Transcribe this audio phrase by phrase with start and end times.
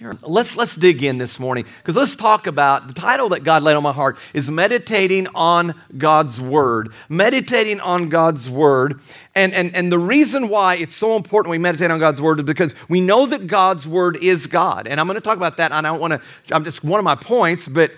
[0.00, 3.74] Let's, let's dig in this morning because let's talk about the title that God laid
[3.74, 6.92] on my heart is Meditating on God's Word.
[7.08, 9.00] Meditating on God's Word.
[9.36, 12.44] And, and, and the reason why it's so important we meditate on God's Word is
[12.44, 14.88] because we know that God's Word is God.
[14.88, 15.70] And I'm going to talk about that.
[15.70, 17.92] And I don't want to, I'm just one of my points, but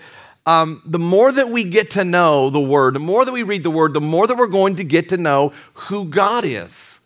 [0.45, 3.63] um, the more that we get to know the Word, the more that we read
[3.63, 6.96] the Word, the more that we're going to get to know who God is.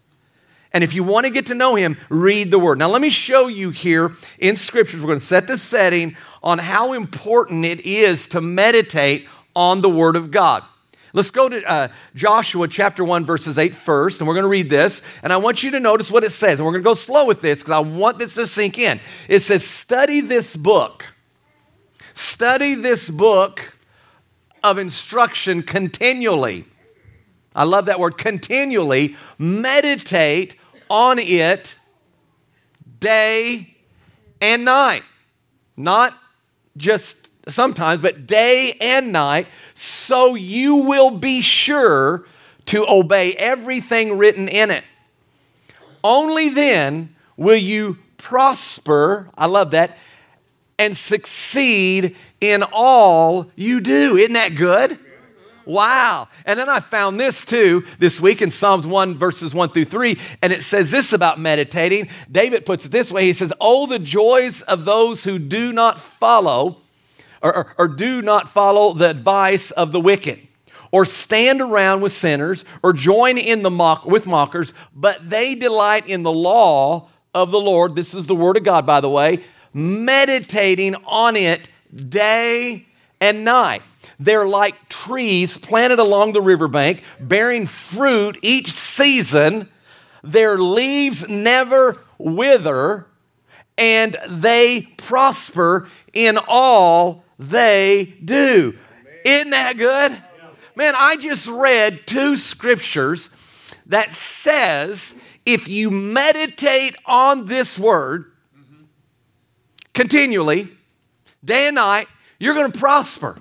[0.74, 2.80] And if you want to get to know him, read the word.
[2.80, 5.02] Now, let me show you here in scriptures.
[5.02, 9.89] We're going to set the setting on how important it is to meditate on the
[9.89, 10.64] word of God.
[11.14, 14.70] Let's go to uh, Joshua chapter 1, verses 8 first, and we're going to read
[14.70, 15.02] this.
[15.24, 16.60] And I want you to notice what it says.
[16.60, 19.01] And we're going to go slow with this because I want this to sink in.
[19.28, 21.06] It says, Study this book.
[22.14, 23.78] Study this book
[24.64, 26.65] of instruction continually.
[27.54, 29.18] I love that word continually.
[29.38, 30.56] Meditate
[30.91, 31.75] on it
[33.00, 33.73] day
[34.41, 35.03] and night.
[35.77, 36.14] Not
[36.75, 42.25] just sometimes, but day and night, so you will be sure
[42.66, 44.83] to obey everything written in it.
[46.03, 49.30] Only then will you prosper.
[49.38, 49.98] I love that.
[50.78, 54.17] And succeed in all you do.
[54.17, 55.00] Isn't that good?
[55.72, 56.27] Wow.
[56.45, 60.17] And then I found this too this week in Psalms 1, verses 1 through 3.
[60.41, 62.09] And it says this about meditating.
[62.30, 66.02] David puts it this way He says, Oh, the joys of those who do not
[66.02, 66.81] follow
[67.42, 70.45] or, or, or do not follow the advice of the wicked
[70.92, 76.05] or stand around with sinners or join in the mock with mockers, but they delight
[76.05, 77.95] in the law of the Lord.
[77.95, 79.42] This is the word of God, by the way,
[79.73, 81.69] meditating on it
[82.09, 82.86] day
[83.22, 83.83] and night.
[84.22, 89.67] They're like trees planted along the riverbank, bearing fruit each season.
[90.23, 93.08] Their leaves never wither,
[93.80, 98.77] and they prosper in all they do.
[99.25, 100.16] Isn't that good?
[100.75, 103.31] Man, I just read two scriptures
[103.87, 105.15] that says
[105.48, 108.31] if you meditate on this word
[109.95, 110.67] continually,
[111.43, 112.05] day and night,
[112.37, 113.39] you're going to prosper.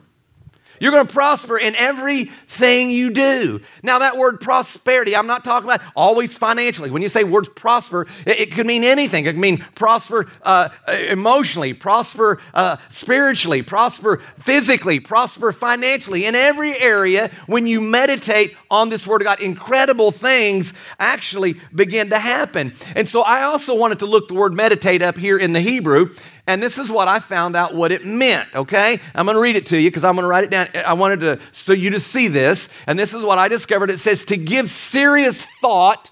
[0.80, 3.60] You're going to prosper in everything you do.
[3.82, 6.91] Now, that word prosperity, I'm not talking about always financially.
[6.91, 9.26] When you say words prosper, it, it could mean anything.
[9.26, 10.70] It could mean prosper uh,
[11.08, 16.24] emotionally, prosper uh, spiritually, prosper physically, prosper financially.
[16.24, 22.08] In every area, when you meditate on this word of God, incredible things actually begin
[22.10, 22.72] to happen.
[22.96, 26.14] And so I also wanted to look the word meditate up here in the Hebrew.
[26.46, 28.98] And this is what I found out what it meant, okay?
[29.14, 30.68] I'm to read it to you because I'm to write it down.
[30.74, 32.68] I wanted to so you to see this.
[32.86, 33.90] And this is what I discovered.
[33.90, 36.10] It says to give serious thought,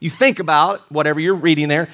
[0.00, 1.88] you think about whatever you're reading there,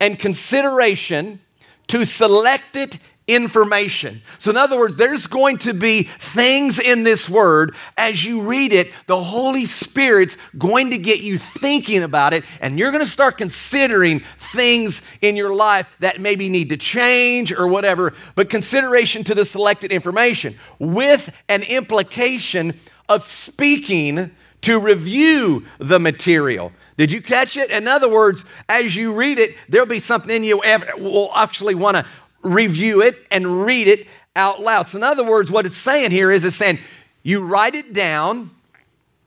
[0.00, 1.40] and consideration
[1.88, 4.22] to select it information.
[4.38, 8.72] So, in other words, there's going to be things in this word as you read
[8.72, 13.10] it, the Holy Spirit's going to get you thinking about it, and you're going to
[13.10, 18.14] start considering things in your life that maybe need to change or whatever.
[18.34, 22.74] But consideration to the selected information with an implication
[23.08, 24.30] of speaking
[24.62, 26.72] to review the material.
[26.96, 27.70] Did you catch it?
[27.70, 30.60] In other words, as you read it, there'll be something in you
[30.98, 32.06] will actually want to
[32.46, 34.88] review it and read it out loud.
[34.88, 36.78] So, in other words, what it's saying here is it's saying
[37.22, 38.50] you write it down,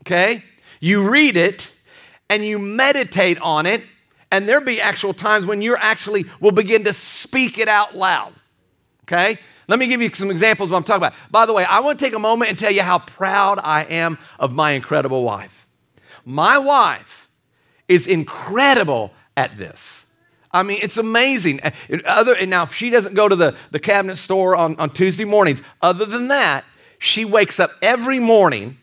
[0.04, 0.44] okay?
[0.80, 1.70] You read it
[2.30, 3.82] and you meditate on it,
[4.32, 8.34] and there'll be actual times when you're actually will begin to speak it out loud,
[9.04, 9.38] okay?
[9.68, 11.14] Let me give you some examples of what I'm talking about.
[11.30, 13.84] By the way, I want to take a moment and tell you how proud I
[13.84, 15.68] am of my incredible wife.
[16.26, 17.30] My wife
[17.88, 20.06] is incredible at this.
[20.52, 21.60] I mean, it's amazing.
[22.06, 25.26] Other, and now, if she doesn't go to the, the cabinet store on, on Tuesday
[25.26, 26.66] mornings, other than that,
[26.98, 28.78] she wakes up every morning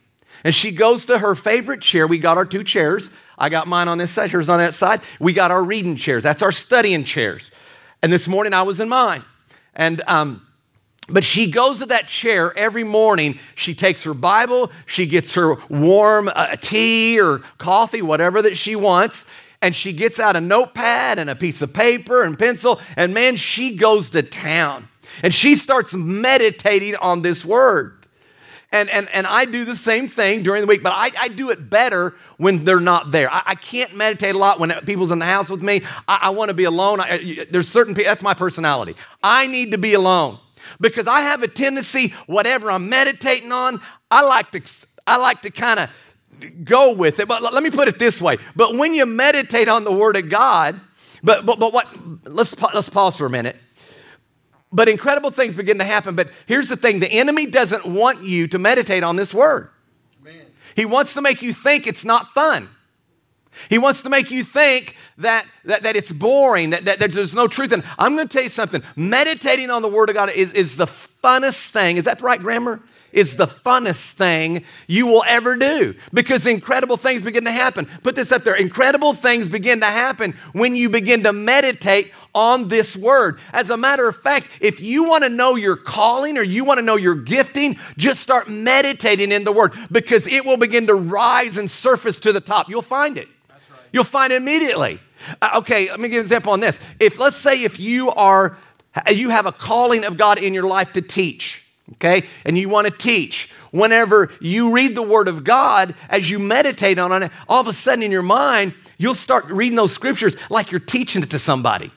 [0.45, 2.07] and she goes to her favorite chair.
[2.07, 3.11] We got our two chairs.
[3.37, 5.01] I got mine on this side, hers on that side.
[5.19, 6.23] We got our reading chairs.
[6.23, 7.51] That's our studying chairs.
[8.03, 9.23] And this morning I was in mine.
[9.75, 10.47] And, um,
[11.09, 13.39] but she goes to that chair every morning.
[13.55, 18.77] She takes her Bible, she gets her warm uh, tea or coffee, whatever that she
[18.77, 19.25] wants,
[19.63, 23.37] and she gets out a notepad and a piece of paper and pencil, and man,
[23.37, 24.89] she goes to town.
[25.23, 27.97] And she starts meditating on this word.
[28.73, 31.51] And, and, and I do the same thing during the week, but I, I do
[31.51, 33.33] it better when they're not there.
[33.33, 35.83] I, I, can't meditate a lot when people's in the house with me.
[36.09, 37.01] I, I want to be alone.
[37.01, 38.97] I, there's certain people, that's my personality.
[39.23, 40.39] I need to be alone
[40.81, 43.81] because I have a tendency, whatever I'm meditating on,
[44.11, 44.61] I like to,
[45.07, 45.91] I like to kind of
[46.65, 47.29] go with it.
[47.29, 48.39] But let me put it this way.
[48.55, 50.81] But when you meditate on the Word of God,
[51.23, 51.87] but, but, but what,
[52.25, 53.57] let's, let's pause for a minute.
[54.73, 56.15] But incredible things begin to happen.
[56.17, 59.71] But here's the thing the enemy doesn't want you to meditate on this word.
[60.75, 62.69] He wants to make you think it's not fun.
[63.71, 67.35] He wants to make you think that, that, that it's boring, that, that, that there's
[67.35, 67.73] no truth.
[67.73, 70.77] And I'm going to tell you something meditating on the Word of God is, is
[70.77, 71.97] the funnest thing.
[71.97, 72.83] Is that the right grammar?
[73.17, 77.87] Is the funnest thing you will ever do because incredible things begin to happen.
[78.03, 78.55] Put this up there.
[78.55, 83.41] Incredible things begin to happen when you begin to meditate on this word.
[83.55, 86.77] As a matter of fact, if you want to know your calling or you want
[86.77, 90.95] to know your gifting, just start meditating in the word because it will begin to
[90.95, 92.69] rise and surface to the top.
[92.69, 93.29] You'll find it.
[93.49, 93.59] Right.
[93.93, 95.01] You'll find it immediately.
[95.41, 96.79] Uh, okay, let me give an example on this.
[97.01, 98.59] If let's say if you are
[99.11, 102.25] you have a calling of God in your life to teach, okay?
[102.45, 103.51] And you want to teach.
[103.71, 107.73] Whenever you read the word of God, as you meditate on it, all of a
[107.73, 111.91] sudden in your mind, you'll start reading those scriptures like you're teaching it to somebody.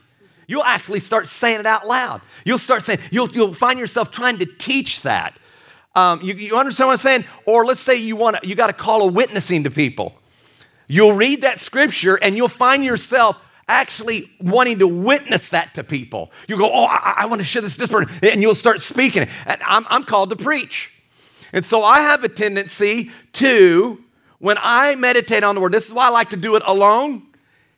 [0.48, 2.22] You'll actually start saying it out loud.
[2.44, 5.38] You'll start saying, you'll, you'll find yourself trying to teach that.
[5.96, 7.26] Um, you, you understand what I'm saying?
[7.46, 10.16] Or let's say you want to, you got to call a witnessing to people.
[10.88, 13.38] You'll read that scripture and you'll find yourself
[13.70, 16.32] actually wanting to witness that to people.
[16.48, 19.28] You go, oh, I, I want to share this this person, and you'll start speaking.
[19.46, 20.92] And I'm, I'm called to preach.
[21.54, 24.04] And so I have a tendency to,
[24.40, 27.28] when I meditate on the word, this is why I like to do it alone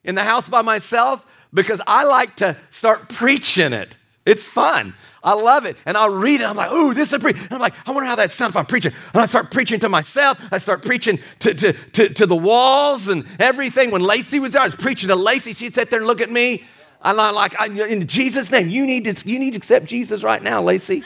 [0.03, 3.89] in the house by myself, because I like to start preaching it.
[4.25, 4.93] It's fun.
[5.23, 5.77] I love it.
[5.85, 6.45] And I'll read it.
[6.45, 7.37] I'm like, ooh, this is a preach.
[7.51, 8.91] I'm like, I wonder how that sounds if I'm preaching.
[9.13, 10.39] And I start preaching to myself.
[10.51, 13.91] I start preaching to, to, to, to the walls and everything.
[13.91, 15.53] When Lacey was there, I was preaching to Lacey.
[15.53, 16.63] She'd sit there and look at me.
[17.03, 20.61] I'm like, in Jesus' name, you need to, you need to accept Jesus right now,
[20.61, 21.03] Lacey.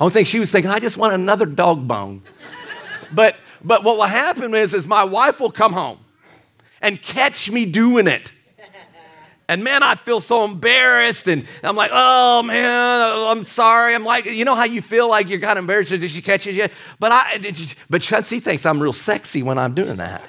[0.00, 2.22] I don't think she was thinking, I just want another dog bone.
[3.12, 5.98] But, but what will happen is, is my wife will come home
[6.80, 8.32] and catch me doing it.
[9.48, 11.26] And man, I feel so embarrassed.
[11.26, 13.94] And I'm like, oh man, I'm sorry.
[13.94, 16.56] I'm like, you know how you feel like you're kind of embarrassed that she catches
[16.56, 16.66] you?
[16.98, 17.54] But I,
[17.88, 20.22] but she thinks I'm real sexy when I'm doing that.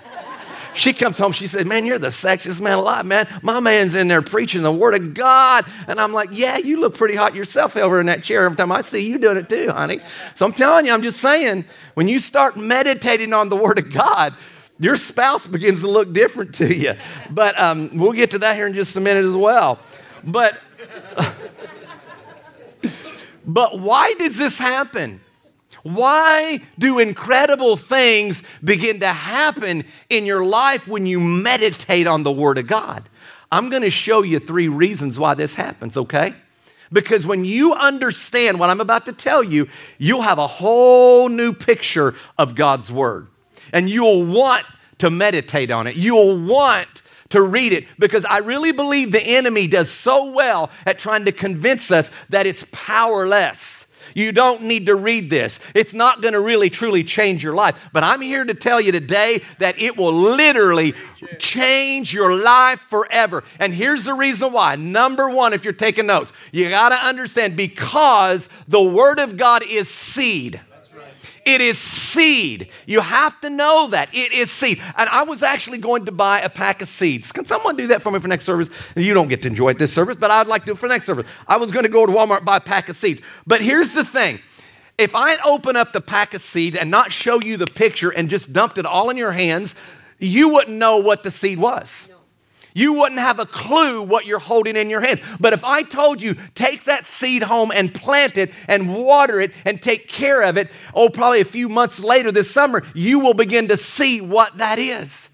[0.73, 3.27] She comes home, she said, Man, you're the sexiest man alive, man.
[3.41, 5.65] My man's in there preaching the word of God.
[5.87, 8.71] And I'm like, Yeah, you look pretty hot yourself over in that chair every time
[8.71, 9.99] I see you doing it too, honey.
[10.35, 11.65] So I'm telling you, I'm just saying,
[11.95, 14.33] when you start meditating on the word of God,
[14.79, 16.93] your spouse begins to look different to you.
[17.29, 19.79] But um, we'll get to that here in just a minute as well.
[20.23, 20.59] But,
[23.45, 25.19] but why does this happen?
[25.83, 32.31] Why do incredible things begin to happen in your life when you meditate on the
[32.31, 33.07] Word of God?
[33.51, 36.33] I'm going to show you three reasons why this happens, okay?
[36.91, 39.67] Because when you understand what I'm about to tell you,
[39.97, 43.27] you'll have a whole new picture of God's Word
[43.73, 44.65] and you'll want
[44.99, 45.95] to meditate on it.
[45.95, 50.99] You'll want to read it because I really believe the enemy does so well at
[50.99, 53.85] trying to convince us that it's powerless.
[54.15, 55.59] You don't need to read this.
[55.75, 57.89] It's not going to really truly change your life.
[57.93, 60.93] But I'm here to tell you today that it will literally
[61.37, 63.43] change your life forever.
[63.59, 64.75] And here's the reason why.
[64.75, 69.63] Number one, if you're taking notes, you got to understand because the Word of God
[69.63, 70.59] is seed.
[71.49, 72.69] It is seed.
[72.85, 74.13] You have to know that.
[74.13, 74.79] It is seed.
[74.95, 77.31] And I was actually going to buy a pack of seeds.
[77.31, 78.69] Can someone do that for me for next service?
[78.95, 80.87] You don't get to enjoy it this service, but I'd like to do it for
[80.87, 81.25] next service.
[81.47, 83.23] I was going to go to Walmart buy a pack of seeds.
[83.47, 84.41] But here's the thing.
[84.99, 88.29] If I open up the pack of seeds and not show you the picture and
[88.29, 89.73] just dumped it all in your hands,
[90.19, 92.13] you wouldn't know what the seed was
[92.73, 95.21] you wouldn't have a clue what you're holding in your hands.
[95.39, 99.53] But if I told you, take that seed home and plant it and water it
[99.65, 103.33] and take care of it, oh, probably a few months later this summer, you will
[103.33, 105.29] begin to see what that is.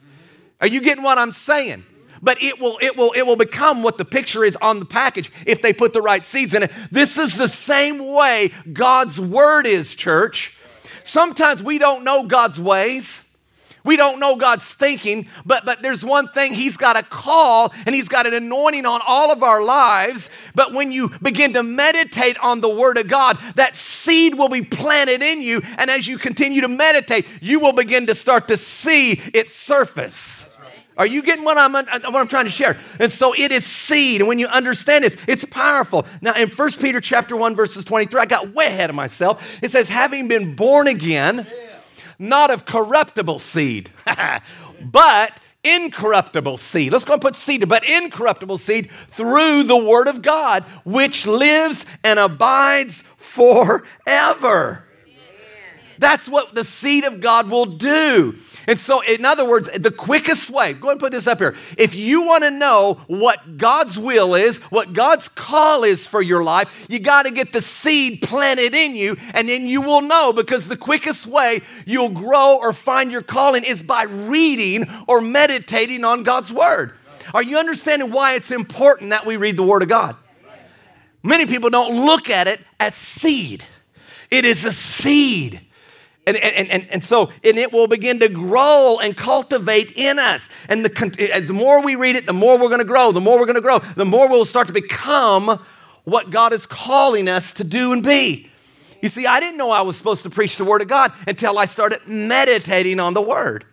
[0.61, 1.85] Are you getting what I'm saying?
[2.21, 5.31] But it will, it will, it will become what the picture is on the package
[5.45, 6.71] if they put the right seeds in it.
[6.91, 10.57] This is the same way God's word is, church.
[11.03, 13.24] Sometimes we don't know God's ways.
[13.85, 17.93] We don't know God's thinking, but, but there's one thing He's got a call and
[17.93, 20.29] He's got an anointing on all of our lives.
[20.55, 24.63] But when you begin to meditate on the Word of God, that seed will be
[24.63, 25.61] planted in you.
[25.77, 30.45] And as you continue to meditate, you will begin to start to see its surface.
[30.97, 32.79] Are you getting what I'm, uh, what I'm trying to share?
[32.99, 34.21] And so it is seed.
[34.21, 36.05] And when you understand this, it's powerful.
[36.21, 39.45] Now in 1 Peter chapter 1, verses 23, I got way ahead of myself.
[39.61, 41.45] It says, having been born again,
[42.19, 43.91] not of corruptible seed,
[44.81, 46.93] but incorruptible seed.
[46.93, 51.85] Let's go and put seed, but incorruptible seed through the word of God, which lives
[52.03, 54.83] and abides forever.
[55.97, 58.35] That's what the seed of God will do.
[58.67, 61.55] And so, in other words, the quickest way, go and put this up here.
[61.77, 66.43] If you want to know what God's will is, what God's call is for your
[66.43, 70.33] life, you got to get the seed planted in you, and then you will know
[70.33, 76.03] because the quickest way you'll grow or find your calling is by reading or meditating
[76.03, 76.93] on God's Word.
[77.33, 80.15] Are you understanding why it's important that we read the Word of God?
[81.23, 83.63] Many people don't look at it as seed,
[84.31, 85.61] it is a seed.
[86.27, 90.49] And, and, and, and so and it will begin to grow and cultivate in us.
[90.67, 93.11] And the, as the more we read it, the more we're going to grow.
[93.11, 95.63] The more we're going to grow, the more we'll start to become
[96.03, 98.49] what God is calling us to do and be.
[99.01, 101.59] You see, I didn't know I was supposed to preach the Word of God until
[101.59, 103.65] I started meditating on the Word.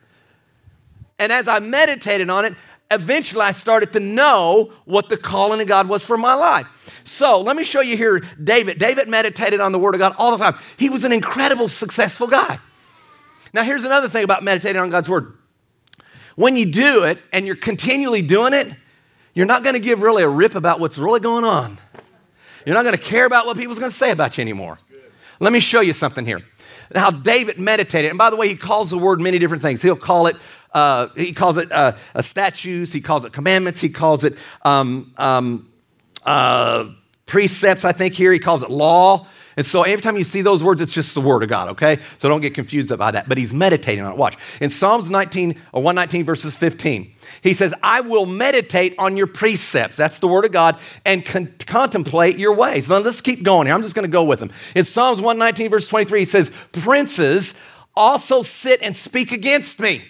[1.18, 2.54] And as I meditated on it,
[2.90, 6.66] eventually I started to know what the calling of God was for my life.
[7.04, 8.78] So let me show you here David.
[8.78, 10.58] David meditated on the Word of God all the time.
[10.76, 12.58] He was an incredible, successful guy.
[13.54, 15.36] Now, here's another thing about meditating on God's Word.
[16.36, 18.68] When you do it and you're continually doing it,
[19.34, 21.78] you're not going to give really a rip about what's really going on.
[22.64, 24.78] You're not going to care about what people's going to say about you anymore.
[25.40, 26.42] Let me show you something here.
[26.94, 28.10] How David meditated.
[28.10, 29.82] And by the way, he calls the word many different things.
[29.82, 30.36] He'll call it
[30.72, 31.92] uh, he calls it uh.
[32.14, 33.80] He calls it commandments.
[33.80, 35.68] He calls it um, um,
[36.24, 36.90] uh,
[37.26, 38.32] precepts, I think here.
[38.32, 39.26] He calls it law.
[39.56, 41.98] And so every time you see those words, it's just the word of God, okay?
[42.18, 43.28] So don't get confused by that.
[43.28, 44.16] But he's meditating on it.
[44.16, 44.36] Watch.
[44.60, 47.12] In Psalms 19 or 119 verses 15,
[47.42, 49.96] he says, I will meditate on your precepts.
[49.96, 52.88] That's the word of God, and con- contemplate your ways.
[52.88, 53.74] Now let's keep going here.
[53.74, 54.50] I'm just going to go with him.
[54.74, 57.54] In Psalms 119, verse 23, he says, Princes
[57.94, 60.02] also sit and speak against me.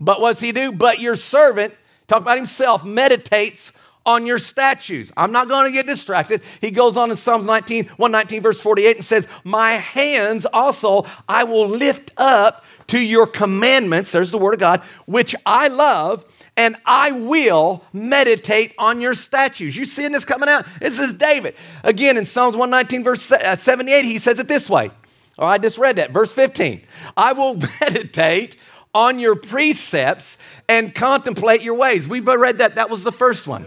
[0.00, 0.72] But what's he do?
[0.72, 1.74] But your servant,
[2.06, 3.72] talk about himself, meditates
[4.04, 5.12] on your statues.
[5.16, 6.42] I'm not going to get distracted.
[6.60, 11.44] He goes on in Psalms 19, 119, verse 48, and says, My hands also I
[11.44, 16.76] will lift up to your commandments, there's the word of God, which I love, and
[16.84, 19.76] I will meditate on your statues.
[19.76, 20.66] You seeing this coming out?
[20.80, 21.54] This is David.
[21.84, 24.90] Again, in Psalms 119, verse uh, 78, he says it this way.
[25.38, 26.10] Oh, I just read that.
[26.10, 26.82] Verse 15.
[27.16, 28.56] I will meditate
[28.94, 30.36] on your precepts
[30.68, 32.06] and contemplate your ways.
[32.06, 32.74] We've read that.
[32.74, 33.66] That was the first one.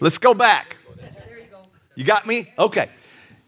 [0.00, 0.76] Let's go back.
[1.94, 2.52] You got me?
[2.58, 2.90] Okay.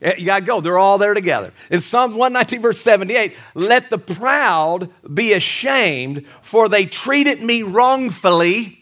[0.01, 0.61] Eh, you got to go.
[0.61, 1.53] They're all there together.
[1.71, 8.79] In Psalms 119, verse 78, let the proud be ashamed, for they treated me wrongfully.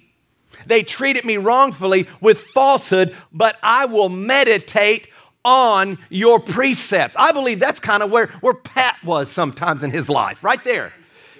[0.66, 5.08] They treated me wrongfully with falsehood, but I will meditate
[5.44, 7.16] on your precepts.
[7.16, 10.92] I believe that's kind of where, where Pat was sometimes in his life, right there.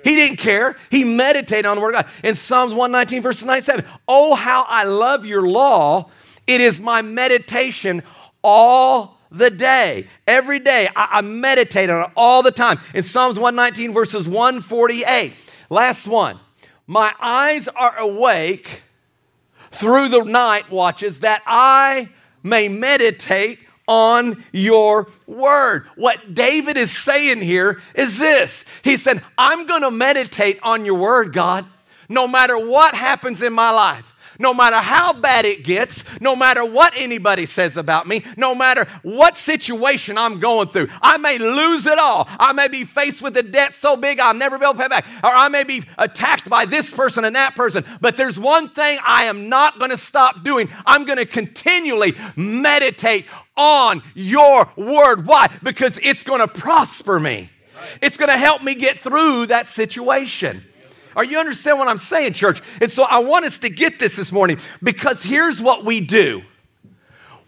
[0.07, 0.77] He didn't care.
[0.89, 2.13] He meditated on the Word of God.
[2.23, 6.11] In Psalms 119, verse 97, Oh, how I love your law.
[6.47, 8.05] It is my meditation
[8.41, 10.07] all the day.
[10.29, 12.79] Every day, I, I meditate on it all the time.
[12.95, 15.33] In Psalms 119, verses 148,
[15.71, 16.39] last one.
[16.87, 18.83] My eyes are awake
[19.73, 22.11] through the night watches that I
[22.45, 25.87] may meditate on your word.
[25.97, 30.97] What David is saying here is this He said, I'm going to meditate on your
[30.97, 31.65] word, God,
[32.09, 34.15] no matter what happens in my life.
[34.39, 38.87] No matter how bad it gets, no matter what anybody says about me, no matter
[39.03, 42.27] what situation I'm going through, I may lose it all.
[42.29, 44.89] I may be faced with a debt so big I'll never be able to pay
[44.89, 47.85] back, or I may be attacked by this person and that person.
[48.01, 50.69] But there's one thing I am not going to stop doing.
[50.85, 53.27] I'm going to continually meditate
[53.57, 55.27] on your word.
[55.27, 55.49] Why?
[55.63, 57.51] Because it's going to prosper me.
[58.03, 60.65] It's going to help me get through that situation.
[61.17, 62.63] Are you understand what I'm saying, church?
[62.81, 66.43] And so I want us to get this this morning because here's what we do.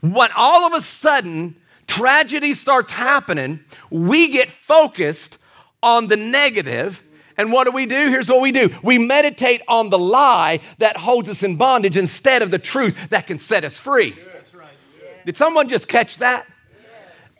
[0.01, 1.55] When all of a sudden
[1.87, 3.61] tragedy starts happening,
[3.91, 5.37] we get focused
[5.83, 7.03] on the negative.
[7.37, 8.09] And what do we do?
[8.09, 12.41] Here's what we do we meditate on the lie that holds us in bondage instead
[12.41, 14.17] of the truth that can set us free.
[15.27, 16.47] Did someone just catch that?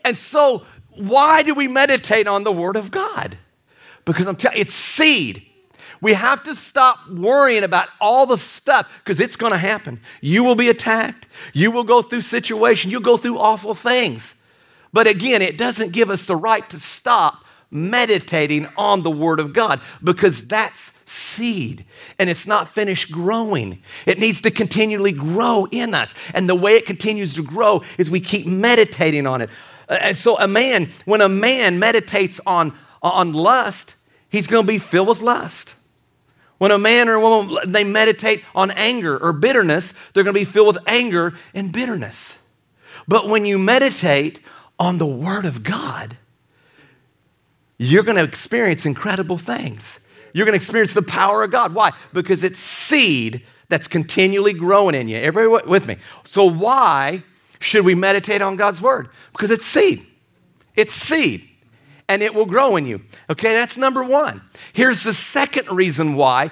[0.05, 3.39] And so, why do we meditate on the Word of God?
[4.05, 5.48] Because I'm telling you, it's seed.
[6.01, 10.01] We have to stop worrying about all the stuff because it's going to happen.
[10.21, 11.27] You will be attacked.
[11.53, 12.93] You will go through situations.
[12.93, 14.35] You'll go through awful things.
[14.93, 19.53] But again, it doesn't give us the right to stop meditating on the Word of
[19.53, 21.85] God because that's seed
[22.19, 23.83] and it's not finished growing.
[24.07, 26.15] It needs to continually grow in us.
[26.35, 29.51] And the way it continues to grow is we keep meditating on it.
[29.89, 33.95] Uh, and so, a man, when a man meditates on, on lust,
[34.31, 35.75] he's going to be filled with lust.
[36.59, 40.41] When a man or a woman, they meditate on anger or bitterness, they're going to
[40.41, 42.37] be filled with anger and bitterness.
[43.07, 44.41] But when you meditate
[44.79, 46.17] on the Word of God,
[47.79, 50.01] you're going to experience incredible things.
[50.33, 51.75] You're going to experience the power of God.
[51.75, 51.93] Why?
[52.13, 55.17] Because it's seed that's continually growing in you.
[55.17, 55.97] Everybody with me?
[56.25, 57.23] So, why
[57.61, 59.09] should we meditate on God's word?
[59.33, 60.05] Because it's seed.
[60.75, 61.49] It's seed
[62.09, 63.03] and it will grow in you.
[63.29, 64.43] Okay, that's number one.
[64.73, 66.51] Here's the second reason why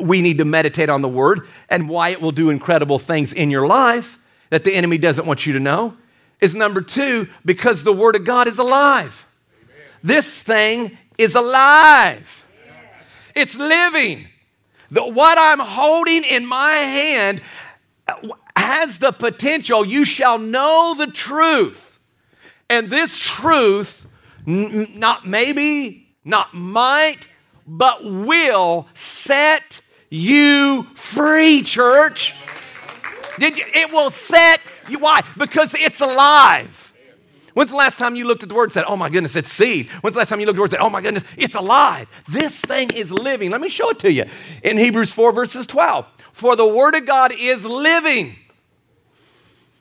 [0.00, 3.50] we need to meditate on the word and why it will do incredible things in
[3.50, 4.18] your life
[4.50, 5.96] that the enemy doesn't want you to know.
[6.40, 9.26] Is number two, because the word of God is alive.
[9.62, 9.86] Amen.
[10.02, 12.44] This thing is alive,
[13.34, 14.26] it's living.
[14.90, 17.40] The, what I'm holding in my hand
[18.54, 21.98] has the potential, you shall know the truth.
[22.68, 24.06] And this truth
[24.46, 27.28] N- not maybe, not might,
[27.66, 29.80] but will set
[30.10, 32.34] you free, church.
[33.38, 34.98] Did you, it will set you.
[34.98, 35.22] Why?
[35.36, 36.92] Because it's alive.
[37.54, 39.52] When's the last time you looked at the word and said, Oh my goodness, it's
[39.52, 39.88] seed?
[40.00, 41.54] When's the last time you looked at the word and said, Oh my goodness, it's
[41.54, 42.08] alive?
[42.28, 43.50] This thing is living.
[43.50, 44.24] Let me show it to you
[44.62, 46.06] in Hebrews 4, verses 12.
[46.32, 48.34] For the word of God is living,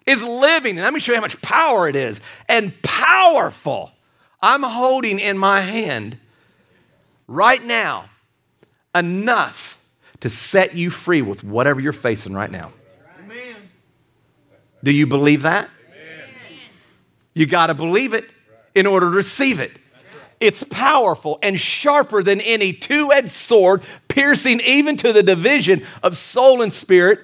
[0.05, 0.71] is living.
[0.71, 3.91] And let me show you how much power it is and powerful.
[4.41, 6.17] I'm holding in my hand
[7.27, 8.05] right now
[8.95, 9.79] enough
[10.21, 12.71] to set you free with whatever you're facing right now.
[13.23, 13.55] Amen.
[14.83, 15.69] Do you believe that?
[15.89, 16.59] Amen.
[17.33, 18.25] You got to believe it
[18.75, 19.77] in order to receive it.
[20.39, 26.17] It's powerful and sharper than any two edged sword, piercing even to the division of
[26.17, 27.19] soul and spirit,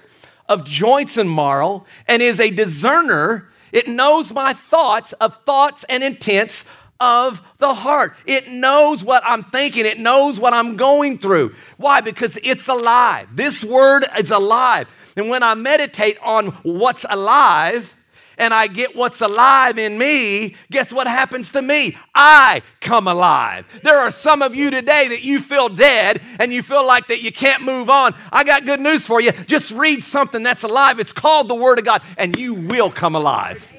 [0.48, 3.50] of joints and marrow, and is a discerner.
[3.72, 6.64] It knows my thoughts of thoughts and intents
[7.00, 8.14] of the heart.
[8.26, 11.54] It knows what I'm thinking, it knows what I'm going through.
[11.78, 12.02] Why?
[12.02, 13.30] Because it's alive.
[13.36, 14.88] This word is alive.
[15.16, 17.94] And when I meditate on what's alive,
[18.38, 21.98] and I get what's alive in me, guess what happens to me?
[22.14, 23.66] I come alive.
[23.84, 27.22] There are some of you today that you feel dead and you feel like that
[27.22, 28.14] you can't move on.
[28.32, 29.32] I got good news for you.
[29.48, 31.00] Just read something that's alive.
[31.00, 33.72] It's called the Word of God, and you will come alive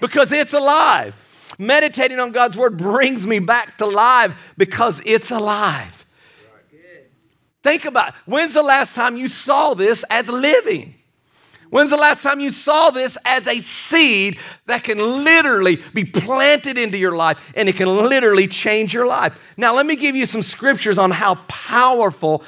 [0.00, 1.14] because it's alive
[1.60, 6.04] meditating on God's word brings me back to life because it's alive.
[7.62, 8.14] Think about it.
[8.24, 10.94] when's the last time you saw this as living?
[11.68, 16.78] When's the last time you saw this as a seed that can literally be planted
[16.78, 19.54] into your life and it can literally change your life?
[19.56, 22.42] Now, let me give you some scriptures on how powerful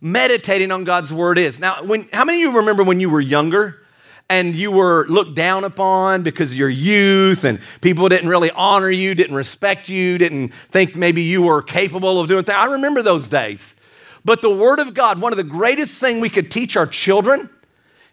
[0.00, 1.58] meditating on God's word is.
[1.58, 3.85] Now, when, how many of you remember when you were younger?
[4.28, 8.90] And you were looked down upon because of your youth and people didn't really honor
[8.90, 12.56] you, didn't respect you, didn't think maybe you were capable of doing things.
[12.56, 13.74] I remember those days.
[14.24, 17.48] But the Word of God, one of the greatest things we could teach our children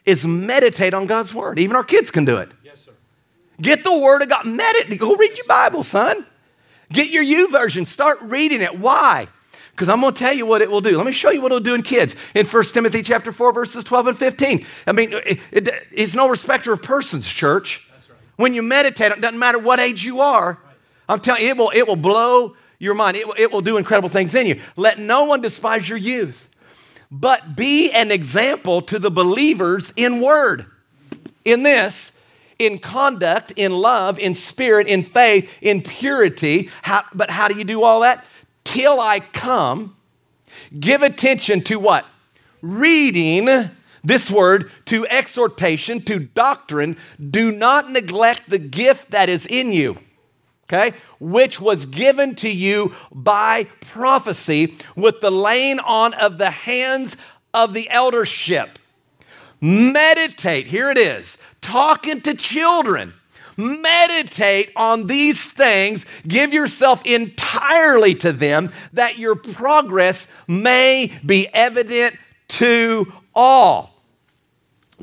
[0.06, 1.58] is meditate on God's Word.
[1.58, 2.52] Even our kids can do it.
[2.64, 2.92] Yes, sir.
[3.60, 5.00] Get the Word of God, meditate.
[5.00, 6.26] Go read your Bible, son.
[6.92, 7.88] Get your YouVersion.
[7.88, 8.78] start reading it.
[8.78, 9.28] Why?
[9.74, 10.96] Because I'm going to tell you what it will do.
[10.96, 12.16] Let me show you what it'll do in kids.
[12.36, 14.66] In 1 Timothy chapter 4, verses 12 and 15.
[14.86, 17.82] I mean, it, it, it's no respecter of persons, church.
[17.90, 18.18] Right.
[18.36, 20.60] When you meditate, it doesn't matter what age you are.
[20.64, 20.76] Right.
[21.10, 23.18] I'm telling you, it will, it will blow your mind.
[23.18, 24.62] It will, it will do incredible things in you.
[24.76, 26.50] Let no one despise your youth,
[27.10, 30.68] but be an example to the believers in word.
[31.46, 32.12] In this,
[32.60, 36.70] in conduct, in love, in spirit, in faith, in purity.
[36.84, 38.24] How, but how do you do all that?
[38.74, 39.96] Till I come,
[40.78, 42.06] give attention to what?
[42.62, 43.70] Reading
[44.04, 46.98] this word, to exhortation, to doctrine.
[47.30, 49.98] Do not neglect the gift that is in you,
[50.66, 50.96] okay?
[51.20, 57.16] Which was given to you by prophecy with the laying on of the hands
[57.54, 58.80] of the eldership.
[59.62, 63.14] Meditate, here it is, talking to children
[63.58, 66.06] Meditate on these things.
[66.28, 72.16] Give yourself entirely to them that your progress may be evident
[72.50, 73.94] to all.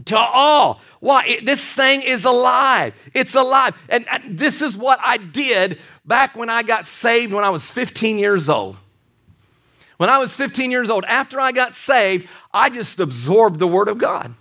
[0.07, 0.81] To all.
[1.01, 1.25] Why?
[1.27, 2.95] It, this thing is alive.
[3.15, 3.75] It's alive.
[3.89, 7.71] And, and this is what I did back when I got saved when I was
[7.71, 8.77] 15 years old.
[9.97, 13.89] When I was 15 years old, after I got saved, I just absorbed the Word
[13.89, 14.35] of God.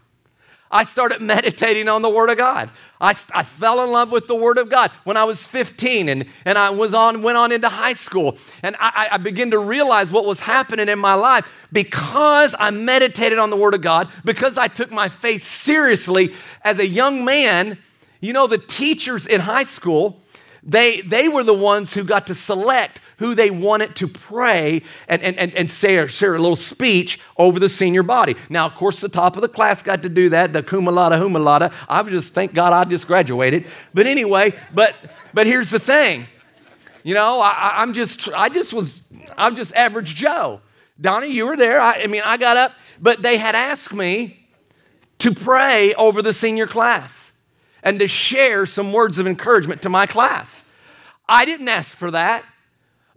[0.71, 2.69] I started meditating on the Word of God.
[3.01, 6.25] I, I fell in love with the Word of God when I was 15 and,
[6.43, 8.37] and I was on, went on into high school.
[8.61, 13.39] And I, I began to realize what was happening in my life because I meditated
[13.39, 16.33] on the Word of God, because I took my faith seriously
[16.63, 17.77] as a young man.
[18.19, 20.21] You know, the teachers in high school,
[20.61, 25.21] they, they were the ones who got to select who they wanted to pray and,
[25.21, 28.35] and, and, and say, share a little speech over the senior body.
[28.49, 31.13] Now, of course, the top of the class got to do that, the cum laude,
[31.13, 31.71] humalada.
[31.87, 33.65] I just, thank God I just graduated.
[33.93, 34.95] But anyway, but,
[35.33, 36.25] but here's the thing.
[37.03, 39.01] You know, I, I'm just, I just was,
[39.37, 40.61] I'm just average Joe.
[40.99, 41.79] Donnie, you were there.
[41.79, 44.47] I, I mean, I got up, but they had asked me
[45.19, 47.31] to pray over the senior class
[47.83, 50.63] and to share some words of encouragement to my class.
[51.27, 52.43] I didn't ask for that.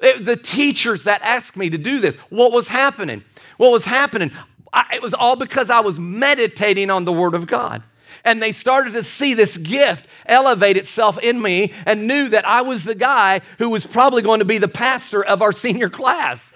[0.03, 2.17] The teachers that asked me to do this.
[2.29, 3.23] What was happening?
[3.57, 4.33] What was happening?
[4.73, 7.83] I, it was all because I was meditating on the Word of God.
[8.25, 12.63] And they started to see this gift elevate itself in me and knew that I
[12.63, 16.53] was the guy who was probably going to be the pastor of our senior class.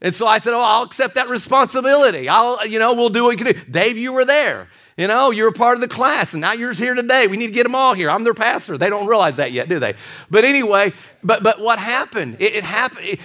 [0.00, 2.28] And so I said, Oh, I'll accept that responsibility.
[2.28, 3.70] I'll, you know, we'll do what we can do.
[3.70, 4.68] Dave, you were there.
[4.98, 7.28] You know, you're a part of the class, and now you're here today.
[7.28, 8.10] We need to get them all here.
[8.10, 8.76] I'm their pastor.
[8.76, 9.94] They don't realize that yet, do they?
[10.28, 12.38] But anyway, but but what happened?
[12.40, 13.20] It, it happened it,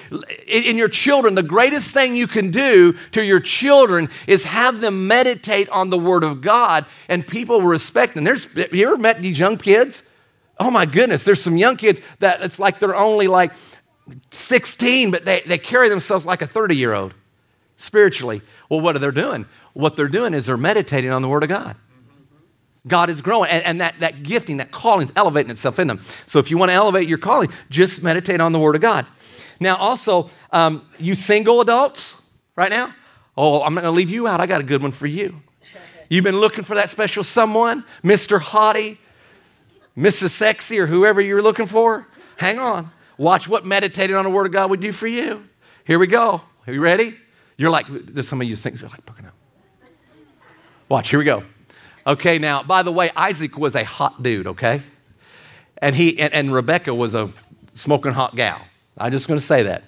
[0.48, 1.34] in your children.
[1.34, 5.98] The greatest thing you can do to your children is have them meditate on the
[5.98, 8.24] Word of God, and people respect them.
[8.24, 10.04] There's you ever met these young kids?
[10.60, 13.52] Oh my goodness, there's some young kids that it's like they're only like
[14.32, 17.14] 16, but they, they carry themselves like a 30 year old
[17.78, 18.42] spiritually.
[18.70, 19.46] Well, what are they doing?
[19.74, 21.76] What they're doing is they're meditating on the Word of God.
[22.86, 26.02] God is growing, and, and that, that gifting, that calling is elevating itself in them.
[26.26, 29.06] So if you want to elevate your calling, just meditate on the Word of God.
[29.60, 32.16] Now, also, um, you single adults
[32.56, 32.94] right now,
[33.38, 34.42] oh, I'm not going to leave you out.
[34.42, 35.42] I got a good one for you.
[36.10, 38.40] You've been looking for that special someone, Mr.
[38.40, 38.98] Hottie,
[39.98, 40.32] Mrs.
[40.32, 42.08] Sexy, or whoever you're looking for.
[42.36, 42.92] Hang on.
[43.24, 45.48] Watch what meditating on the Word of God would do for you.
[45.86, 46.42] Here we go.
[46.68, 47.16] Are you ready?
[47.56, 49.32] You're like, there's some of you think, you're like, looking out.
[50.90, 51.46] Watch, here we go.
[52.06, 54.84] Okay, now, by the way, Isaac was a hot dude, okay?
[55.78, 57.30] And he and, and Rebecca was a
[57.72, 58.60] smoking hot gal.
[58.98, 59.86] I'm just gonna say that.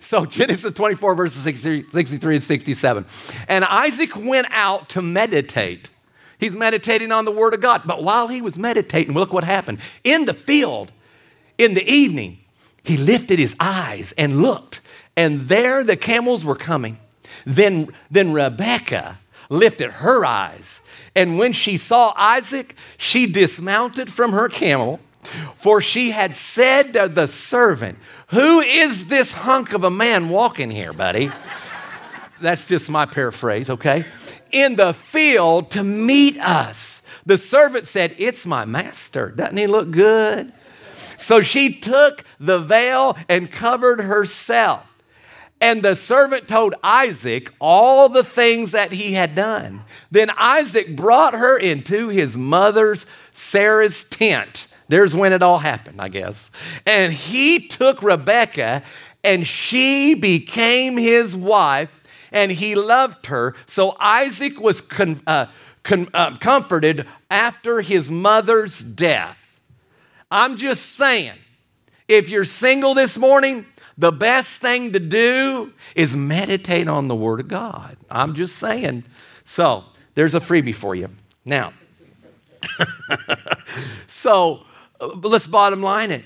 [0.00, 3.06] So Genesis 24, verses 63 and 67.
[3.48, 5.88] And Isaac went out to meditate.
[6.38, 7.82] He's meditating on the word of God.
[7.86, 9.78] But while he was meditating, look what happened.
[10.04, 10.92] In the field,
[11.56, 12.40] in the evening,
[12.82, 14.80] he lifted his eyes and looked,
[15.16, 16.98] and there the camels were coming.
[17.44, 19.18] Then, then Rebekah
[19.48, 20.80] lifted her eyes,
[21.14, 25.00] and when she saw Isaac, she dismounted from her camel,
[25.56, 30.70] for she had said to the servant, Who is this hunk of a man walking
[30.70, 31.30] here, buddy?
[32.40, 34.04] That's just my paraphrase, okay?
[34.50, 37.02] In the field to meet us.
[37.24, 39.30] The servant said, It's my master.
[39.30, 40.52] Doesn't he look good?
[41.16, 44.86] So she took the veil and covered herself.
[45.60, 49.84] And the servant told Isaac all the things that he had done.
[50.10, 54.66] Then Isaac brought her into his mother's Sarah's tent.
[54.88, 56.50] There's when it all happened, I guess.
[56.84, 58.82] And he took Rebekah,
[59.22, 61.90] and she became his wife,
[62.32, 63.54] and he loved her.
[63.66, 65.46] So Isaac was con- uh,
[65.84, 69.38] con- uh, comforted after his mother's death.
[70.32, 71.34] I'm just saying,
[72.08, 73.66] if you're single this morning,
[73.98, 77.98] the best thing to do is meditate on the Word of God.
[78.10, 79.04] I'm just saying.
[79.44, 81.10] So, there's a freebie for you.
[81.44, 81.74] Now,
[84.06, 84.64] so
[84.98, 86.24] uh, let's bottom line it.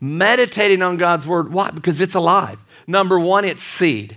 [0.00, 1.52] Meditating on God's Word.
[1.52, 1.72] Why?
[1.72, 2.60] Because it's alive.
[2.86, 4.16] Number one, it's seed.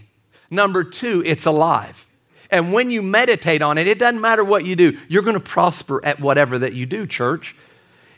[0.52, 2.06] Number two, it's alive.
[2.52, 5.40] And when you meditate on it, it doesn't matter what you do, you're going to
[5.40, 7.56] prosper at whatever that you do, church.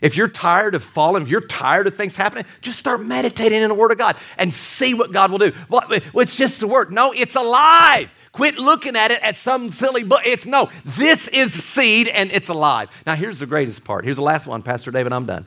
[0.00, 3.68] If you're tired of falling, if you're tired of things happening, just start meditating in
[3.68, 5.52] the Word of God and see what God will do.
[5.68, 5.82] Well,
[6.14, 6.92] it's just the Word.
[6.92, 8.12] No, it's alive.
[8.32, 10.20] Quit looking at it as some silly book.
[10.26, 12.90] It's no, this is seed and it's alive.
[13.06, 14.04] Now, here's the greatest part.
[14.04, 15.14] Here's the last one, Pastor David.
[15.14, 15.46] I'm done.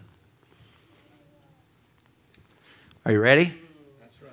[3.06, 3.54] Are you ready?
[4.00, 4.32] That's right.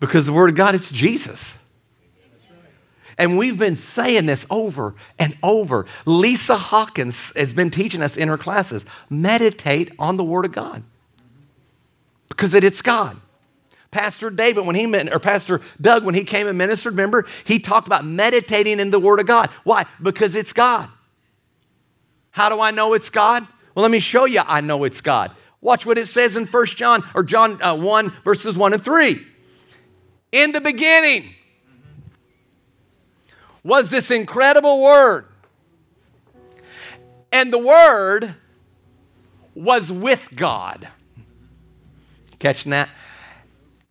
[0.00, 1.56] Because the Word of God, it's Jesus.
[3.18, 5.86] And we've been saying this over and over.
[6.06, 10.82] Lisa Hawkins has been teaching us in her classes meditate on the Word of God
[12.28, 13.16] because it, it's God.
[13.90, 17.58] Pastor David, when he met, or Pastor Doug, when he came and ministered, remember, he
[17.58, 19.50] talked about meditating in the Word of God.
[19.64, 19.84] Why?
[20.00, 20.88] Because it's God.
[22.30, 23.46] How do I know it's God?
[23.74, 25.30] Well, let me show you I know it's God.
[25.60, 29.24] Watch what it says in 1 John or John uh, 1, verses 1 and 3.
[30.32, 31.34] In the beginning,
[33.64, 35.26] was this incredible word.
[37.30, 38.34] And the word
[39.54, 40.88] was with God.
[42.38, 42.88] Catching that?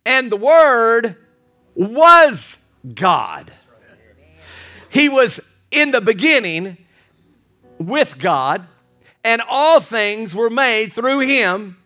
[0.04, 1.16] And the word
[1.74, 2.58] was
[2.94, 3.52] God.
[4.90, 6.76] He was in the beginning
[7.78, 8.66] with God,
[9.24, 11.78] and all things were made through him,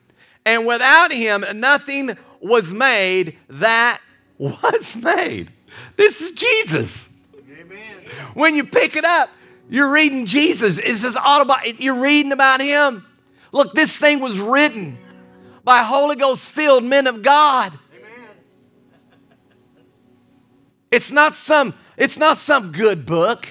[0.45, 4.01] and without him, nothing was made that
[4.39, 5.53] was made.
[5.97, 7.09] This is Jesus.
[8.35, 9.31] When you pick it up,
[9.69, 10.79] you're reading Jesus.
[10.79, 13.05] It's this autobi- you're reading about him.
[13.53, 14.99] Look, this thing was written
[15.65, 17.73] by Holy Ghost filled men of God.
[20.91, 23.49] It's not some it's not some good book.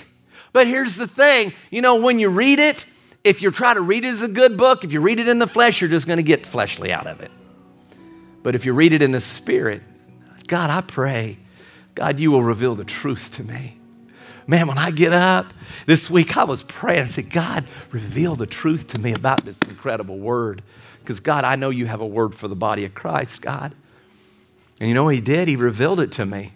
[0.53, 2.85] But here's the thing, you know, when you read it,
[3.25, 5.37] if you try to read it as a good book, if you read it in
[5.37, 7.31] the flesh, you're just going to get fleshly out of it.
[8.41, 9.81] But if you read it in the spirit,
[10.47, 11.39] God, I pray,
[11.93, 13.74] God, you will reveal the truth to me.
[14.47, 15.53] Man, when I get up
[15.85, 19.59] this week, I was praying and said, God, reveal the truth to me about this
[19.61, 20.61] incredible word.
[20.99, 23.73] Because, God, I know you have a word for the body of Christ, God.
[24.79, 25.47] And you know what He did?
[25.47, 26.51] He revealed it to me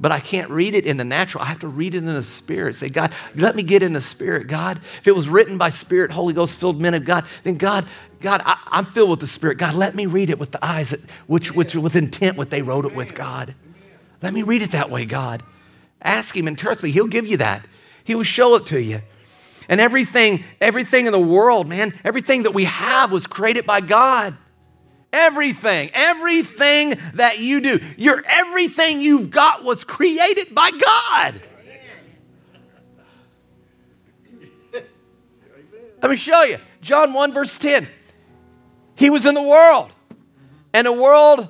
[0.00, 1.44] but I can't read it in the natural.
[1.44, 2.74] I have to read it in the spirit.
[2.74, 4.80] Say, God, let me get in the spirit, God.
[4.98, 7.84] If it was written by spirit, Holy Ghost filled men of God, then God,
[8.20, 9.58] God, I, am filled with the spirit.
[9.58, 12.62] God, let me read it with the eyes that, which, which with intent what they
[12.62, 13.54] wrote it with, God.
[14.22, 15.42] Let me read it that way, God.
[16.02, 17.64] Ask him and trust me, he'll give you that.
[18.04, 19.00] He will show it to you.
[19.68, 24.36] And everything, everything in the world, man, everything that we have was created by God.
[25.12, 31.42] Everything, everything that you do, your everything you've got was created by God.
[36.02, 36.58] Let me show you.
[36.80, 37.86] John 1, verse 10.
[38.94, 39.92] He was in the world,
[40.72, 41.48] and the world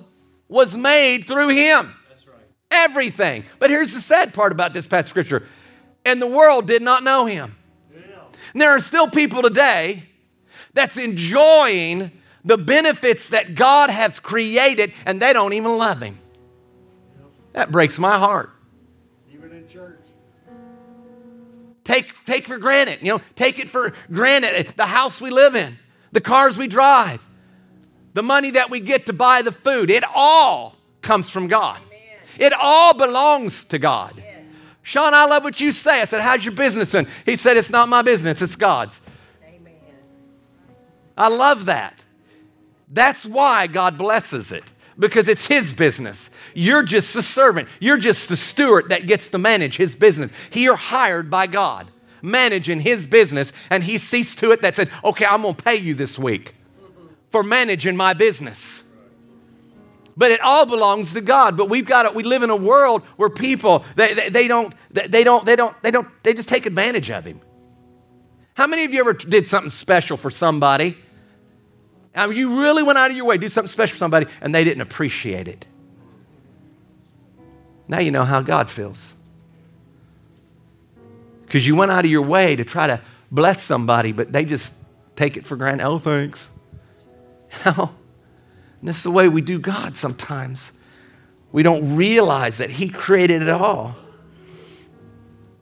[0.48, 1.94] was made through him.
[2.70, 3.44] Everything.
[3.59, 5.46] But here's the sad part about this passage scripture.
[6.04, 7.54] And the world did not know him.
[7.92, 8.00] Yeah.
[8.52, 10.04] And there are still people today
[10.72, 12.11] that's enjoying
[12.44, 16.18] the benefits that God has created and they don't even love Him.
[17.52, 18.50] That breaks my heart.
[19.33, 19.98] Even in church.
[21.85, 25.56] Take, take for granted, you know, take it for granted uh, the house we live
[25.56, 25.76] in,
[26.12, 27.24] the cars we drive,
[28.14, 29.90] the money that we get to buy the food.
[29.90, 31.80] It all comes from God.
[32.40, 34.14] It all belongs to God.
[34.16, 34.38] Yes.
[34.83, 36.00] Sean, I love what you say.
[36.00, 36.94] I said, How's your business?
[36.94, 39.00] And he said, It's not my business, it's God's.
[39.46, 39.74] Amen.
[41.16, 42.03] I love that.
[42.88, 44.64] That's why God blesses it,
[44.98, 46.31] because it's His business.
[46.55, 50.33] You're just the servant, you're just the steward that gets to manage His business.
[50.53, 51.88] You're hired by God,
[52.22, 55.92] managing His business, and He sees to it that said, Okay, I'm gonna pay you
[55.92, 56.55] this week
[57.29, 58.83] for managing my business.
[60.20, 61.56] But it all belongs to God.
[61.56, 62.14] But we've got it.
[62.14, 65.83] We live in a world where people they, they, they don't they don't they don't
[65.83, 67.40] they don't they just take advantage of Him.
[68.52, 70.94] How many of you ever did something special for somebody?
[72.14, 74.62] Mean, you really went out of your way, do something special for somebody, and they
[74.62, 75.64] didn't appreciate it.
[77.88, 79.14] Now you know how God feels.
[81.46, 84.74] Because you went out of your way to try to bless somebody, but they just
[85.16, 85.87] take it for granted.
[85.87, 86.50] Oh, thanks.
[88.80, 90.72] and this is the way we do God sometimes.
[91.52, 93.94] We don't realize that He created it all.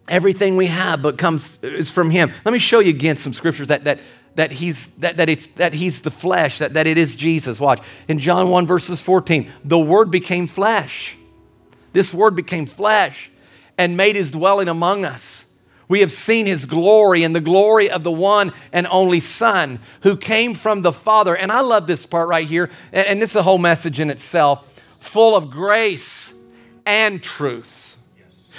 [0.07, 2.33] Everything we have but comes is from Him.
[2.45, 4.01] Let me show you again some scriptures that, that
[4.39, 7.59] that he's, that, that, it's, that he's the flesh, that, that it is Jesus.
[7.59, 7.83] Watch.
[8.07, 11.17] In John 1, verses 14, the Word became flesh.
[11.93, 13.33] This Word became flesh
[13.77, 15.45] and made his dwelling among us.
[15.89, 20.17] We have seen his glory and the glory of the one and only Son who
[20.17, 21.35] came from the Father.
[21.35, 24.65] And I love this part right here, and this is a whole message in itself
[25.01, 26.35] full of grace
[26.85, 27.97] and truth.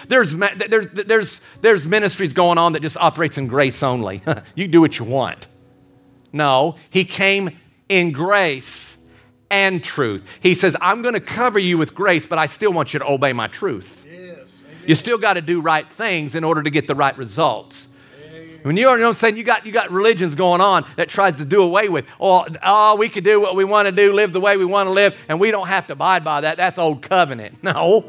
[0.07, 4.21] There's, there's, there's, there's ministries going on that just operates in grace only.
[4.55, 5.47] you do what you want.
[6.31, 7.57] No, he came
[7.89, 8.97] in grace
[9.51, 10.25] and truth.
[10.41, 13.07] He says, I'm going to cover you with grace, but I still want you to
[13.07, 14.05] obey my truth.
[14.89, 17.87] You still got to do right things in order to get the right results.
[18.63, 21.09] When you, you know what I'm saying, you got, you got religions going on that
[21.09, 24.11] tries to do away with, oh, oh, we can do what we want to do,
[24.13, 26.57] live the way we want to live, and we don't have to abide by that.
[26.57, 27.59] That's old covenant.
[27.63, 28.03] No.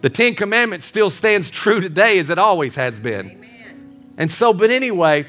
[0.00, 3.32] The Ten Commandments still stands true today as it always has been.
[3.32, 4.14] Amen.
[4.16, 5.26] And so, but anyway,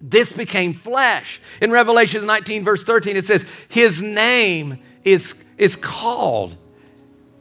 [0.00, 1.42] this became flesh.
[1.60, 6.56] In Revelation 19, verse 13, it says, His name is, is called.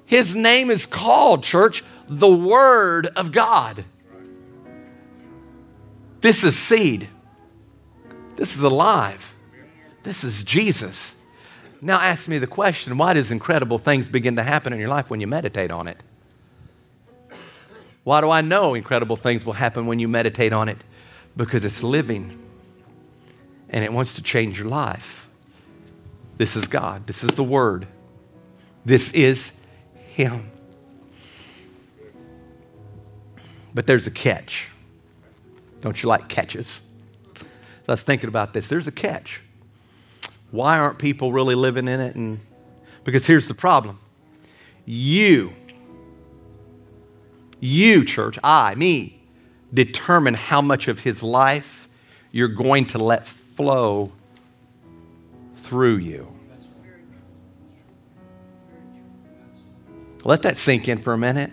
[0.06, 3.86] His name is called, church, the Word of God.
[6.19, 7.08] This is seed.
[8.36, 9.34] This is alive.
[10.04, 11.15] This is Jesus.
[11.82, 15.10] Now ask me the question why does incredible things begin to happen in your life
[15.10, 16.04] when you meditate on it?
[18.04, 20.84] Why do I know incredible things will happen when you meditate on it?
[21.38, 22.38] Because it's living
[23.69, 25.30] and it wants to change your life.
[26.38, 27.08] This is God.
[27.08, 27.88] This is the Word.
[28.84, 29.54] This is
[30.10, 30.52] Him.
[33.73, 34.67] But there's a catch.
[35.81, 36.81] Don't you like catches?
[37.88, 38.67] I was thinking about this.
[38.67, 39.41] There's a catch.
[40.51, 42.15] Why aren't people really living in it?
[42.15, 42.39] And
[43.03, 43.99] because here's the problem.
[44.86, 45.53] You,
[47.60, 49.21] you, church, I, me,
[49.73, 51.88] determine how much of his life
[52.31, 54.12] you're going to let flow
[55.55, 56.27] through you.
[60.23, 61.51] Let that sink in for a minute.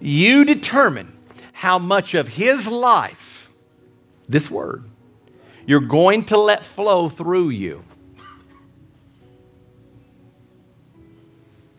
[0.00, 1.12] You determine
[1.52, 3.50] how much of his life,
[4.28, 4.84] this word,
[5.66, 7.82] you're going to let flow through you.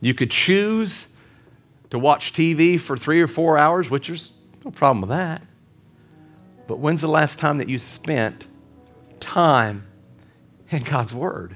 [0.01, 1.07] You could choose
[1.89, 5.41] to watch TV for three or four hours, which is no problem with that.
[6.67, 8.45] But when's the last time that you spent
[9.19, 9.87] time
[10.69, 11.55] in God's Word?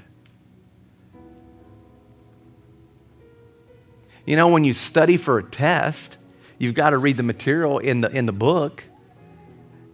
[4.24, 6.16] You know, when you study for a test,
[6.62, 8.84] you've got to read the material in the, in the book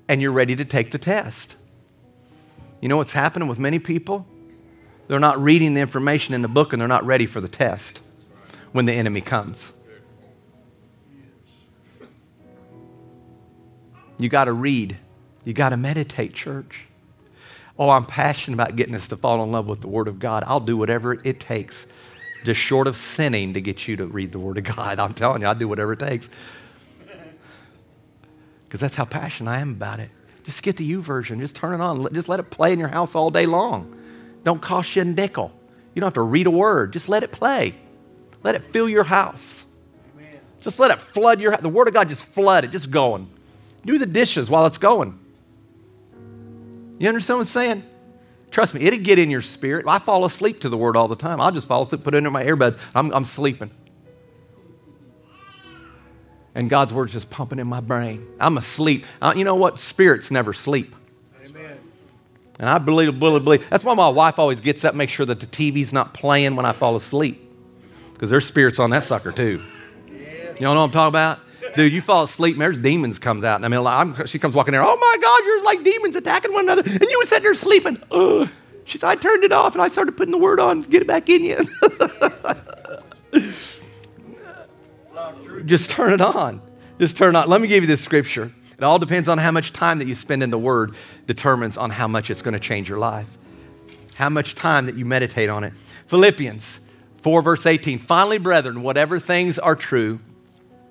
[0.07, 1.57] and you're ready to take the test.
[2.83, 4.26] You know what's happening with many people?
[5.07, 8.02] They're not reading the information in the book and they're not ready for the test
[8.72, 9.72] when the enemy comes.
[14.18, 14.98] You got to read.
[15.44, 16.85] You got to meditate, church.
[17.78, 20.44] Oh, I'm passionate about getting us to fall in love with the Word of God.
[20.46, 21.87] I'll do whatever it takes,
[22.44, 24.98] just short of sinning, to get you to read the Word of God.
[24.98, 26.29] I'm telling you, I'll do whatever it takes.
[28.66, 30.11] Because that's how passionate I am about it.
[30.44, 32.12] Just get the YouVersion, Just turn it on.
[32.14, 33.94] Just let it play in your house all day long.
[34.44, 35.53] Don't cost you a nickel.
[35.94, 36.92] You don't have to read a word.
[36.92, 37.74] Just let it play.
[38.42, 39.66] Let it fill your house.
[40.16, 40.40] Amen.
[40.61, 41.61] Just let it flood your house.
[41.61, 43.29] The Word of God just flood it, just going.
[43.85, 45.18] Do the dishes while it's going.
[46.98, 47.83] You understand what I'm saying?
[48.50, 49.84] Trust me, it'll get in your spirit.
[49.87, 51.40] I fall asleep to the Word all the time.
[51.40, 52.78] I'll just fall asleep, put it under my earbuds.
[52.94, 53.70] I'm, I'm sleeping.
[56.54, 58.26] And God's Word's just pumping in my brain.
[58.40, 59.04] I'm asleep.
[59.20, 59.78] Uh, you know what?
[59.78, 60.94] Spirits never sleep.
[61.44, 61.78] Amen.
[62.58, 63.68] And I believe, believe, believe.
[63.70, 66.66] That's why my wife always gets up, make sure that the TV's not playing when
[66.66, 67.44] I fall asleep
[68.14, 69.62] because there's spirits on that sucker too.
[70.08, 71.38] You know what I'm talking about?
[71.76, 73.57] Dude, you fall asleep, there's demons comes out.
[73.57, 74.83] And I mean, I'm, she comes walking there.
[74.83, 77.98] Oh my God, you're like demons attacking one another, and you were sitting there sleeping.
[78.11, 78.48] Ugh.
[78.85, 80.83] She said, I turned it off, and I started putting the word on.
[80.83, 81.59] Get it back in you.
[85.66, 86.62] Just turn it on.
[86.98, 87.48] Just turn it on.
[87.48, 88.50] Let me give you this scripture.
[88.78, 90.94] It all depends on how much time that you spend in the Word,
[91.26, 93.26] determines on how much it's going to change your life.
[94.14, 95.74] How much time that you meditate on it.
[96.07, 96.81] Philippians
[97.22, 97.98] 4, verse 18.
[97.98, 100.20] Finally, brethren, whatever things are true,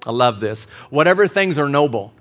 [0.07, 0.63] I love this.
[0.89, 2.13] Whatever things are noble,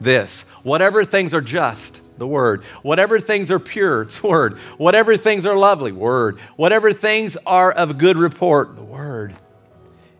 [0.00, 0.46] this.
[0.62, 2.64] Whatever things are just, the word.
[2.80, 4.56] Whatever things are pure, it's word.
[4.78, 6.40] Whatever things are lovely, word.
[6.56, 9.34] Whatever things are of good report, the word.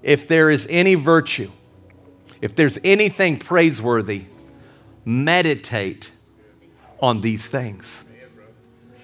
[0.03, 1.51] If there is any virtue,
[2.43, 4.27] if there's anything praiseworthy,
[5.07, 6.11] meditate
[7.01, 8.05] on these things.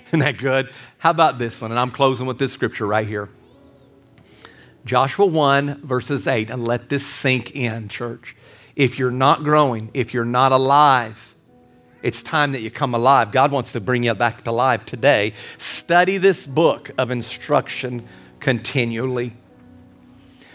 [0.08, 0.68] Isn't that good?
[0.98, 1.70] How about this one?
[1.70, 3.30] And I'm closing with this scripture right here.
[4.88, 8.34] Joshua 1, verses 8, and let this sink in, church.
[8.74, 11.34] If you're not growing, if you're not alive,
[12.02, 13.30] it's time that you come alive.
[13.30, 15.34] God wants to bring you back to life today.
[15.58, 18.02] Study this book of instruction
[18.40, 19.34] continually.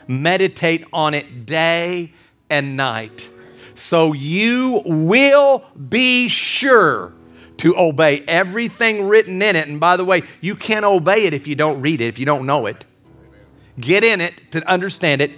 [0.07, 2.11] Meditate on it day
[2.49, 3.29] and night
[3.75, 7.13] so you will be sure
[7.57, 9.67] to obey everything written in it.
[9.67, 12.25] And by the way, you can't obey it if you don't read it, if you
[12.25, 12.83] don't know it
[13.79, 15.31] get in it to understand it.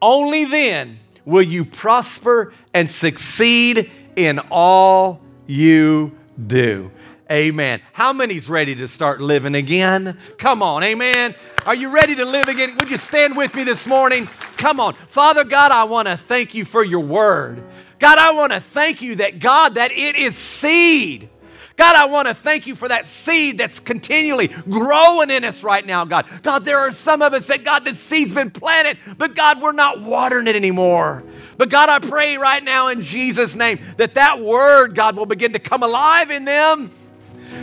[0.00, 6.90] Only then will you prosper and succeed in all you do.
[7.30, 7.80] Amen.
[7.92, 10.16] How many's ready to start living again?
[10.38, 11.34] Come on, amen.
[11.66, 12.76] Are you ready to live again?
[12.78, 14.26] Would you stand with me this morning?
[14.56, 14.94] Come on.
[15.08, 17.64] Father God, I want to thank you for your word.
[17.98, 21.28] God, I want to thank you that God, that it is seed
[21.76, 25.84] God, I want to thank you for that seed that's continually growing in us right
[25.84, 26.26] now, God.
[26.42, 29.72] God, there are some of us that, God, the seed's been planted, but God, we're
[29.72, 31.22] not watering it anymore.
[31.58, 35.52] But God, I pray right now in Jesus' name that that word, God, will begin
[35.52, 36.90] to come alive in them.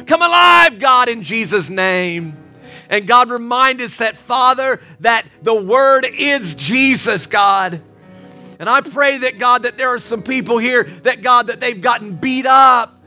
[0.06, 2.38] Come alive, God, in Jesus' name.
[2.90, 7.82] And God, remind us that, Father, that the word is Jesus, God.
[8.60, 11.82] And I pray that, God, that there are some people here that, God, that they've
[11.82, 13.03] gotten beat up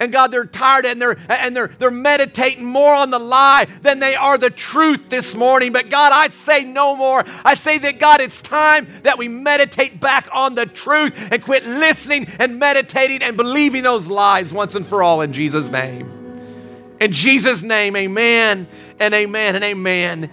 [0.00, 4.00] and God, they're tired and they're and they're they're meditating more on the lie than
[4.00, 5.72] they are the truth this morning.
[5.72, 7.22] But God, I say no more.
[7.44, 11.64] I say that God, it's time that we meditate back on the truth and quit
[11.64, 16.16] listening and meditating and believing those lies once and for all in Jesus' name.
[16.98, 18.66] In Jesus' name, amen
[18.98, 20.28] and amen and amen.